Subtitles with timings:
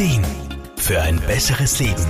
[0.00, 0.24] Ideen
[0.78, 2.06] für ein besseres Leben.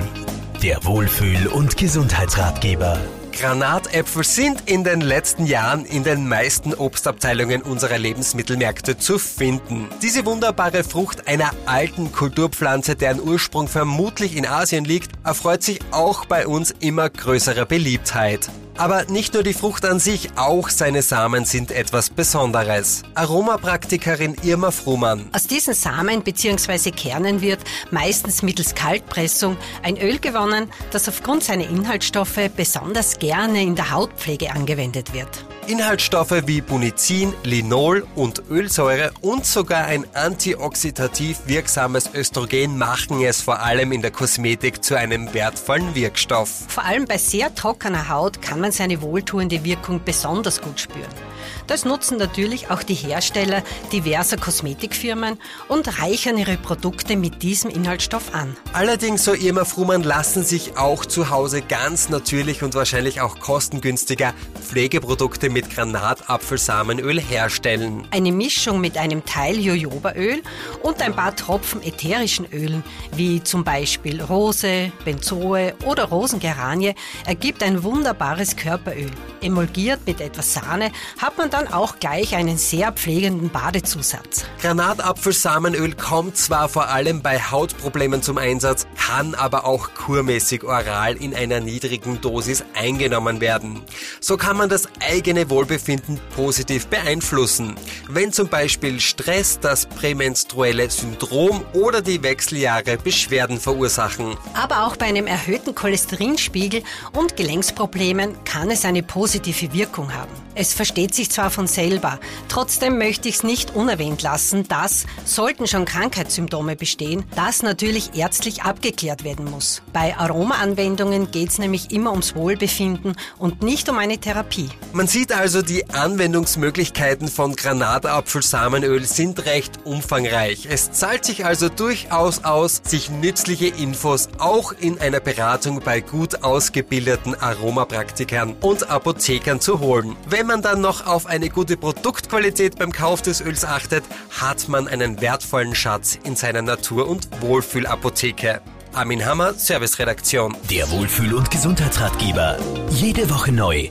[0.62, 2.96] Der Wohlfühl- und Gesundheitsratgeber.
[3.32, 9.88] Granatäpfel sind in den letzten Jahren in den meisten Obstabteilungen unserer Lebensmittelmärkte zu finden.
[10.02, 16.26] Diese wunderbare Frucht einer alten Kulturpflanze, deren Ursprung vermutlich in Asien liegt, erfreut sich auch
[16.26, 18.48] bei uns immer größerer Beliebtheit.
[18.80, 23.02] Aber nicht nur die Frucht an sich, auch seine Samen sind etwas Besonderes.
[23.14, 25.28] Aromapraktikerin Irma Frumann.
[25.34, 26.90] Aus diesen Samen bzw.
[26.90, 27.60] Kernen wird
[27.90, 34.50] meistens mittels Kaltpressung ein Öl gewonnen, das aufgrund seiner Inhaltsstoffe besonders gerne in der Hautpflege
[34.50, 35.44] angewendet wird.
[35.70, 43.60] Inhaltsstoffe wie Bunizin, Linol und Ölsäure und sogar ein antioxidativ wirksames Östrogen machen es vor
[43.60, 46.64] allem in der Kosmetik zu einem wertvollen Wirkstoff.
[46.66, 51.29] Vor allem bei sehr trockener Haut kann man seine wohltuende Wirkung besonders gut spüren.
[51.66, 53.62] Das nutzen natürlich auch die Hersteller
[53.92, 58.56] diverser Kosmetikfirmen und reichern ihre Produkte mit diesem Inhaltsstoff an.
[58.72, 64.34] Allerdings, so Irma Frumann, lassen sich auch zu Hause ganz natürlich und wahrscheinlich auch kostengünstiger
[64.60, 68.06] Pflegeprodukte mit Granatapfelsamenöl herstellen.
[68.10, 70.42] Eine Mischung mit einem Teil Jojobaöl
[70.82, 72.84] und ein paar Tropfen ätherischen Ölen,
[73.14, 76.94] wie zum Beispiel Rose, Benzoe oder Rosengeranie,
[77.26, 79.10] ergibt ein wunderbares Körperöl.
[79.40, 80.92] Emulgiert mit etwas Sahne
[81.30, 84.44] hat man dann auch gleich einen sehr pflegenden Badezusatz.
[84.62, 91.32] Granatapfelsamenöl kommt zwar vor allem bei Hautproblemen zum Einsatz, kann aber auch kurmäßig oral in
[91.32, 93.82] einer niedrigen Dosis eingenommen werden.
[94.20, 97.76] So kann man das eigene Wohlbefinden positiv beeinflussen.
[98.08, 104.36] Wenn zum Beispiel Stress, das prämenstruelle Syndrom oder die Wechseljahre Beschwerden verursachen.
[104.54, 110.32] Aber auch bei einem erhöhten Cholesterinspiegel und Gelenksproblemen kann es eine positive Wirkung haben.
[110.56, 112.18] Es versteht sich zwar von selber,
[112.48, 118.62] trotzdem möchte ich es nicht unerwähnt lassen, dass, sollten schon Krankheitssymptome bestehen, das natürlich ärztlich
[118.62, 119.82] abgeklärt werden muss.
[119.92, 124.70] Bei Aromaanwendungen geht es nämlich immer ums Wohlbefinden und nicht um eine Therapie.
[124.94, 130.66] Man sieht also, die Anwendungsmöglichkeiten von Granatapfelsamenöl sind recht umfangreich.
[130.70, 136.44] Es zahlt sich also durchaus aus, sich nützliche Infos auch in einer Beratung bei gut
[136.44, 140.16] ausgebildeten Aromapraktikern und Apothekern zu holen.
[140.26, 144.04] Wenn man dann noch auf eine gute Produktqualität beim Kauf des Öls achtet,
[144.40, 148.60] hat man einen wertvollen Schatz in seiner Natur- und Wohlfühlapotheke.
[148.92, 150.56] Armin Hammer, Serviceredaktion.
[150.70, 152.58] Der Wohlfühl- und Gesundheitsratgeber.
[152.90, 153.90] Jede Woche neu